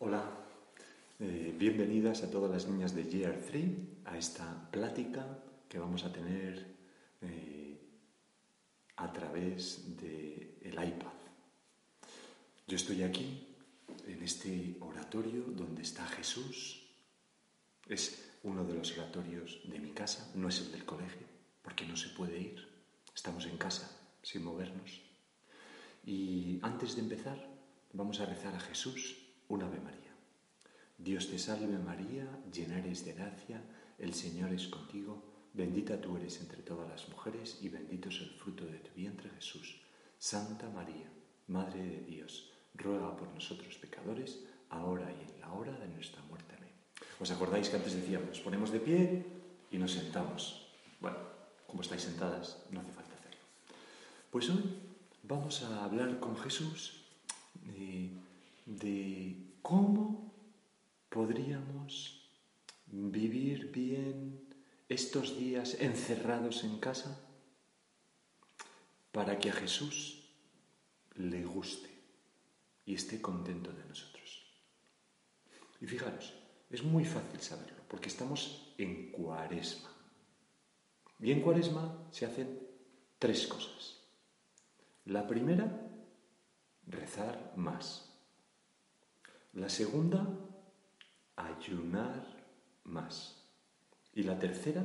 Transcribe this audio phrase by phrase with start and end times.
[0.00, 0.22] Hola,
[1.18, 3.64] eh, bienvenidas a todas las niñas de Year 3
[4.04, 5.26] a esta plática
[5.68, 6.64] que vamos a tener
[7.20, 7.76] eh,
[8.94, 11.18] a través del iPad.
[12.68, 13.48] Yo estoy aquí
[14.06, 16.80] en este oratorio donde está Jesús.
[17.88, 21.26] Es uno de los oratorios de mi casa, no es el del colegio,
[21.60, 22.68] porque no se puede ir.
[23.12, 23.90] Estamos en casa,
[24.22, 25.00] sin movernos.
[26.06, 27.44] Y antes de empezar,
[27.92, 30.12] vamos a rezar a Jesús un Ave María.
[31.00, 33.62] Dios te salve María, llena eres de gracia,
[33.98, 35.22] el Señor es contigo,
[35.54, 39.30] bendita tú eres entre todas las mujeres y bendito es el fruto de tu vientre
[39.36, 39.80] Jesús.
[40.18, 41.08] Santa María,
[41.46, 44.38] Madre de Dios, ruega por nosotros pecadores,
[44.68, 46.54] ahora y en la hora de nuestra muerte.
[46.54, 46.72] Amén.
[47.18, 49.26] ¿Os acordáis que antes decíamos, nos ponemos de pie
[49.72, 50.66] y nos sentamos?
[51.00, 51.16] Bueno,
[51.66, 53.40] como estáis sentadas, no hace falta hacerlo.
[54.30, 54.62] Pues hoy
[55.22, 57.00] vamos a hablar con Jesús.
[57.72, 58.10] Eh,
[58.68, 60.30] de cómo
[61.08, 62.20] podríamos
[62.84, 64.46] vivir bien
[64.90, 67.18] estos días encerrados en casa
[69.10, 70.28] para que a Jesús
[71.14, 71.88] le guste
[72.84, 74.44] y esté contento de nosotros.
[75.80, 76.34] Y fijaros,
[76.70, 79.90] es muy fácil saberlo, porque estamos en cuaresma.
[81.20, 82.68] Y en cuaresma se hacen
[83.18, 83.96] tres cosas.
[85.06, 85.88] La primera,
[86.86, 88.07] rezar más.
[89.54, 90.26] La segunda,
[91.36, 92.24] ayunar
[92.84, 93.36] más.
[94.12, 94.84] Y la tercera,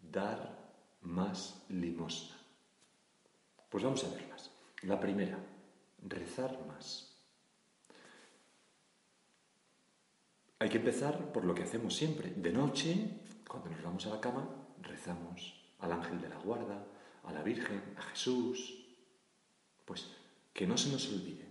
[0.00, 0.62] dar
[1.02, 2.36] más limosna.
[3.70, 4.50] Pues vamos a verlas.
[4.82, 5.38] La primera,
[6.06, 7.12] rezar más.
[10.58, 12.30] Hay que empezar por lo que hacemos siempre.
[12.30, 14.48] De noche, cuando nos vamos a la cama,
[14.80, 16.86] rezamos al ángel de la guarda,
[17.24, 18.86] a la Virgen, a Jesús.
[19.84, 20.06] Pues
[20.54, 21.44] que no se nos olvide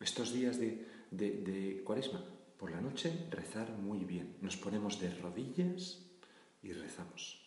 [0.00, 2.24] estos días de de, cuaresma.
[2.58, 4.36] Por la noche rezar muy bien.
[4.40, 5.98] Nos ponemos de rodillas
[6.62, 7.40] y rezamos.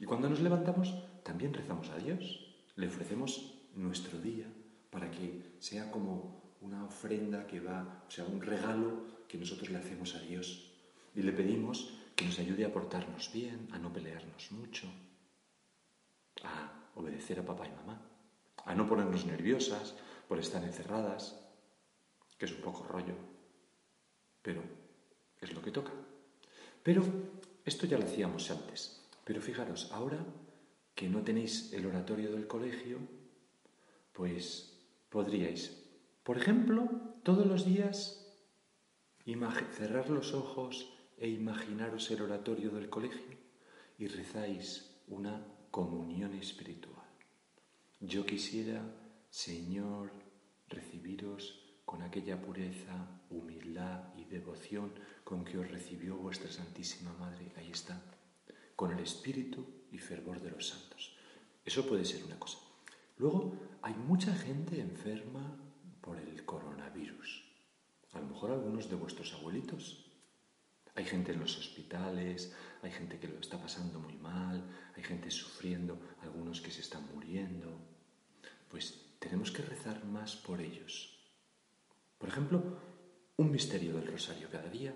[0.00, 2.54] Y cuando nos levantamos, también rezamos a Dios.
[2.76, 4.46] Le ofrecemos nuestro día
[4.90, 9.78] para que sea como una ofrenda que va, o sea, un regalo que nosotros le
[9.78, 10.72] hacemos a Dios.
[11.14, 14.86] Y le pedimos que nos ayude a portarnos bien, a no pelearnos mucho,
[16.44, 18.00] a obedecer a papá y mamá,
[18.64, 19.94] a no ponernos nerviosas
[20.28, 21.36] por estar encerradas,
[22.42, 23.14] que es un poco rollo,
[24.42, 24.64] pero
[25.40, 25.92] es lo que toca.
[26.82, 27.04] Pero
[27.64, 29.00] esto ya lo hacíamos antes.
[29.24, 30.18] Pero fijaros, ahora
[30.96, 32.98] que no tenéis el oratorio del colegio,
[34.12, 34.76] pues
[35.08, 35.84] podríais,
[36.24, 36.88] por ejemplo,
[37.22, 38.26] todos los días
[39.70, 43.38] cerrar los ojos e imaginaros el oratorio del colegio
[44.00, 47.06] y rezáis una comunión espiritual.
[48.00, 48.82] Yo quisiera,
[49.30, 50.10] Señor,
[50.68, 51.61] recibiros
[51.92, 54.94] con aquella pureza, humildad y devoción
[55.28, 58.00] con que os recibió vuestra Santísima Madre, ahí está,
[58.74, 61.12] con el espíritu y fervor de los santos.
[61.62, 62.56] Eso puede ser una cosa.
[63.18, 65.54] Luego, hay mucha gente enferma
[66.00, 67.44] por el coronavirus.
[68.14, 70.06] A lo mejor algunos de vuestros abuelitos.
[70.94, 74.64] Hay gente en los hospitales, hay gente que lo está pasando muy mal,
[74.96, 77.68] hay gente sufriendo, algunos que se están muriendo.
[78.70, 81.11] Pues tenemos que rezar más por ellos,
[82.22, 82.62] por ejemplo,
[83.36, 84.94] un misterio del rosario cada día,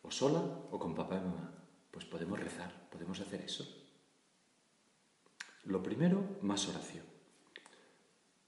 [0.00, 1.52] o sola o con papá y mamá.
[1.92, 3.68] Pues podemos rezar, podemos hacer eso.
[5.68, 7.04] Lo primero, más oración.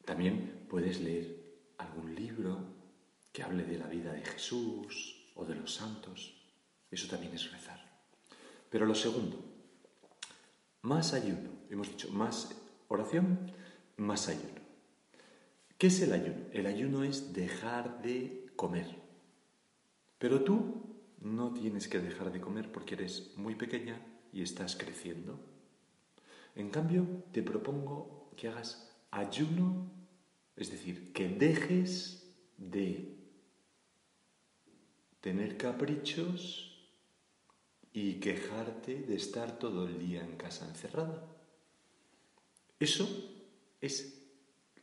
[0.09, 1.37] También puedes leer
[1.76, 2.65] algún libro
[3.31, 6.41] que hable de la vida de Jesús o de los santos.
[6.91, 7.84] Eso también es rezar.
[8.70, 9.37] Pero lo segundo,
[10.81, 11.50] más ayuno.
[11.69, 12.56] Hemos dicho más
[12.88, 13.53] oración,
[13.99, 14.59] más ayuno.
[15.80, 16.36] ¿Qué es el ayuno?
[16.52, 18.86] El ayuno es dejar de comer.
[20.18, 20.82] Pero tú
[21.22, 23.98] no tienes que dejar de comer porque eres muy pequeña
[24.30, 25.40] y estás creciendo.
[26.54, 29.90] En cambio, te propongo que hagas ayuno,
[30.54, 33.16] es decir, que dejes de
[35.22, 36.93] tener caprichos
[37.94, 41.26] y quejarte de estar todo el día en casa encerrada.
[42.78, 43.06] Eso
[43.81, 44.19] es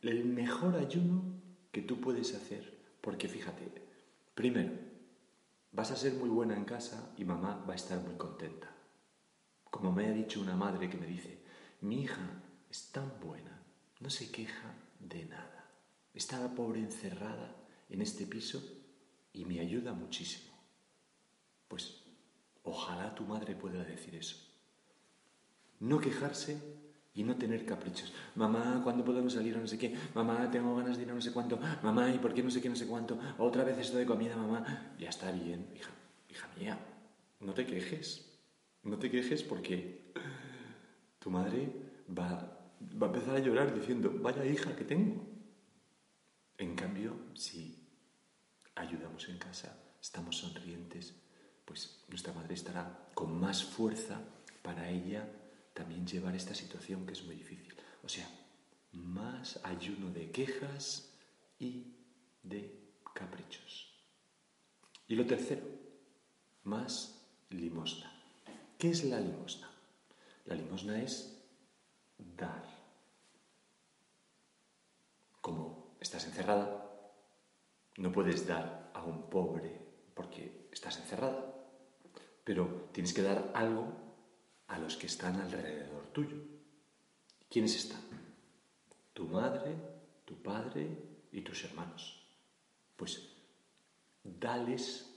[0.02, 1.24] el mejor ayuno
[1.72, 2.78] que tú puedes hacer.
[3.00, 3.70] Porque fíjate,
[4.34, 4.72] primero,
[5.72, 8.74] vas a ser muy buena en casa y mamá va a estar muy contenta.
[9.70, 11.42] Como me ha dicho una madre que me dice,
[11.82, 13.62] mi hija es tan buena,
[14.00, 15.70] no se queja de nada.
[16.14, 17.54] Está la pobre encerrada
[17.88, 18.62] en este piso
[19.32, 20.54] y me ayuda muchísimo.
[21.68, 22.02] Pues
[22.62, 24.36] ojalá tu madre pueda decir eso.
[25.80, 26.60] No quejarse
[27.14, 28.12] y no tener caprichos.
[28.34, 29.94] Mamá, ¿cuándo podemos salir o no sé qué?
[30.14, 31.58] Mamá, tengo ganas de ir a no sé cuánto.
[31.82, 33.18] Mamá, ¿y por qué no sé qué, no sé cuánto?
[33.38, 34.92] Otra vez esto de comida, mamá.
[34.98, 35.90] Ya está bien, hija,
[36.30, 36.78] hija mía.
[37.40, 38.24] No te quejes.
[38.84, 40.12] No te quejes porque
[41.18, 41.72] tu madre
[42.16, 42.56] va,
[43.00, 45.26] va a empezar a llorar diciendo, vaya hija que tengo.
[46.56, 47.76] En cambio, si
[48.76, 51.14] ayudamos en casa, estamos sonrientes,
[51.64, 54.20] pues nuestra madre estará con más fuerza
[54.62, 55.28] para ella
[55.78, 57.72] también llevar esta situación que es muy difícil.
[58.02, 58.28] O sea,
[58.92, 61.14] más ayuno de quejas
[61.60, 61.94] y
[62.42, 63.94] de caprichos.
[65.06, 65.62] Y lo tercero,
[66.64, 68.12] más limosna.
[68.76, 69.70] ¿Qué es la limosna?
[70.46, 71.38] La limosna es
[72.36, 72.64] dar.
[75.40, 76.84] Como estás encerrada,
[77.98, 79.80] no puedes dar a un pobre
[80.14, 81.54] porque estás encerrada,
[82.42, 84.07] pero tienes que dar algo
[84.68, 86.36] a los que están alrededor tuyo.
[87.48, 88.02] ¿Quiénes están?
[89.14, 89.74] Tu madre,
[90.26, 90.88] tu padre
[91.32, 92.22] y tus hermanos.
[92.96, 93.20] Pues
[94.22, 95.08] dales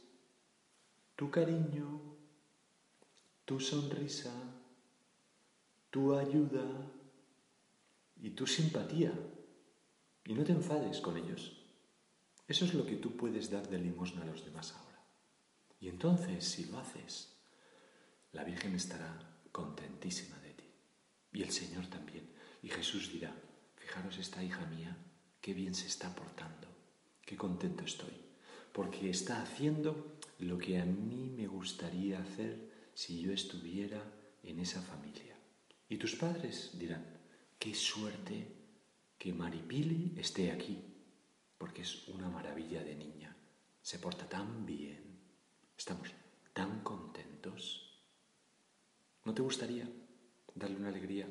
[1.16, 2.00] tu cariño,
[3.46, 4.32] tu sonrisa,
[5.90, 6.66] tu ayuda
[8.22, 9.12] y tu simpatía.
[10.24, 11.58] Y no te enfades con ellos.
[12.48, 15.00] Eso es lo que tú puedes dar de limosna a los demás ahora.
[15.80, 17.34] Y entonces, si lo haces,
[18.34, 20.68] la Virgen estará contentísima de ti.
[21.34, 22.28] Y el Señor también.
[22.64, 23.34] Y Jesús dirá,
[23.76, 24.96] fijaros esta hija mía,
[25.40, 26.68] qué bien se está portando,
[27.26, 28.14] qué contento estoy,
[28.74, 34.04] porque está haciendo lo que a mí me gustaría hacer si yo estuviera
[34.44, 35.36] en esa familia.
[35.90, 37.06] Y tus padres dirán,
[37.60, 38.48] qué suerte
[39.18, 40.80] que Maripili esté aquí,
[41.58, 43.36] porque es una maravilla de niña,
[43.82, 45.20] se porta tan bien,
[45.78, 46.10] estamos
[46.54, 47.91] tan contentos.
[49.24, 49.88] ¿No te gustaría
[50.56, 51.28] darle una alegría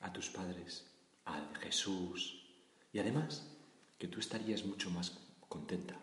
[0.00, 0.86] a tus padres,
[1.24, 2.44] a Jesús?
[2.92, 3.46] Y además,
[3.98, 5.16] que tú estarías mucho más
[5.48, 5.98] contenta,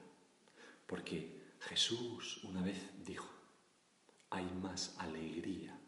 [0.87, 3.29] porque Jesús una vez dijo,
[4.31, 5.79] hay más alegría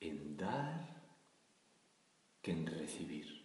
[0.00, 1.02] en dar
[2.40, 3.42] que en recibir.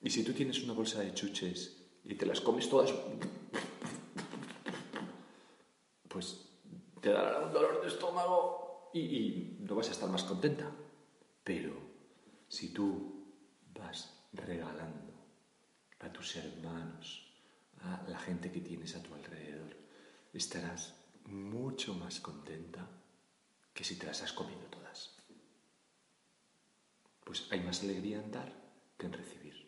[0.00, 2.92] Y si tú tienes una bolsa de chuches y te las comes todas,
[6.08, 6.48] pues
[7.00, 8.65] te dará un dolor de estómago
[8.98, 10.70] y, no vas a estar más contenta.
[11.44, 11.74] Pero
[12.48, 13.26] si tú
[13.74, 15.12] vas regalando
[16.00, 17.26] a tus hermanos,
[17.82, 19.76] a la gente que tienes a tu alrededor,
[20.32, 20.94] estarás
[21.24, 22.88] mucho más contenta
[23.72, 25.14] que si te las has comido todas.
[27.24, 28.52] Pues hay más alegría en dar
[28.98, 29.66] que en recibir.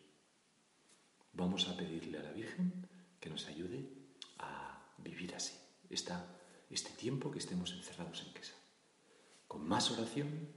[1.33, 2.87] Vamos a pedirle a la Virgen
[3.19, 3.87] que nos ayude
[4.39, 5.57] a vivir así,
[5.89, 8.58] este tiempo que estemos encerrados en casa
[9.49, 10.47] con más oración,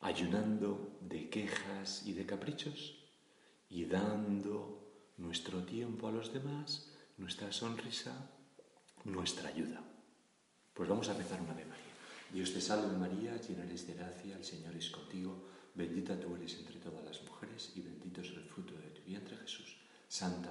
[0.00, 2.96] ayunando de quejas y de caprichos
[3.68, 4.82] y dando
[5.18, 8.30] nuestro tiempo a los demás, nuestra sonrisa,
[9.04, 9.84] nuestra ayuda.
[10.72, 11.84] Pues vamos a rezar una vez María.
[12.32, 15.44] Dios te salve María, llena eres de gracia, el Señor es contigo,
[15.74, 19.36] bendita tú eres entre todas las mujeres y bendito es el fruto de tu vientre
[19.36, 19.76] Jesús.
[20.08, 20.50] Santa